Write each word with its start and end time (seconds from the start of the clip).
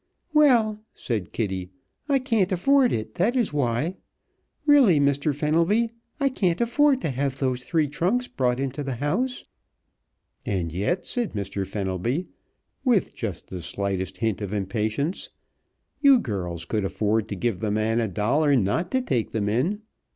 "Well," 0.33 0.79
said 0.95 1.31
Kitty, 1.31 1.69
"I 2.09 2.17
can't 2.17 2.51
afford 2.51 2.91
it, 2.91 3.13
that 3.21 3.35
is 3.35 3.53
why. 3.53 3.97
Really, 4.65 4.99
Mr. 4.99 5.31
Fenelby, 5.35 5.91
I 6.19 6.27
can't 6.27 6.59
afford 6.59 7.01
to 7.01 7.11
have 7.11 7.37
those 7.37 7.63
three 7.63 7.87
trunks 7.87 8.25
brought 8.27 8.59
into 8.59 8.81
the 8.83 8.95
house." 8.95 9.45
"And 10.43 10.71
yet," 10.71 11.05
said 11.05 11.33
Mr. 11.33 11.67
Fenelby, 11.67 12.29
with 12.83 13.13
just 13.13 13.49
the 13.51 13.61
slightest 13.61 14.17
hint 14.17 14.41
of 14.41 14.51
impatience, 14.53 15.29
"you 16.01 16.17
girls 16.17 16.65
could 16.65 16.83
afford 16.83 17.27
to 17.29 17.35
give 17.35 17.59
the 17.59 17.69
man 17.69 17.99
a 17.99 18.07
dollar 18.07 18.55
not 18.55 18.89
to 18.93 19.03
take 19.03 19.33
them 19.33 19.47
in! 19.47 19.81